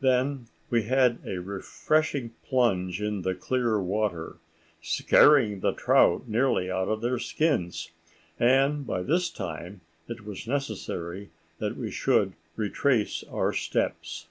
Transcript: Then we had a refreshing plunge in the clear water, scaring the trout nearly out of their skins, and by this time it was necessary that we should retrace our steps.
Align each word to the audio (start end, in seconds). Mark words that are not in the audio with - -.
Then 0.00 0.46
we 0.70 0.84
had 0.84 1.18
a 1.26 1.36
refreshing 1.42 2.32
plunge 2.42 3.02
in 3.02 3.20
the 3.20 3.34
clear 3.34 3.78
water, 3.78 4.38
scaring 4.80 5.60
the 5.60 5.72
trout 5.74 6.26
nearly 6.26 6.70
out 6.70 6.88
of 6.88 7.02
their 7.02 7.18
skins, 7.18 7.90
and 8.40 8.86
by 8.86 9.02
this 9.02 9.28
time 9.28 9.82
it 10.08 10.24
was 10.24 10.48
necessary 10.48 11.28
that 11.58 11.76
we 11.76 11.90
should 11.90 12.32
retrace 12.56 13.24
our 13.30 13.52
steps. 13.52 14.28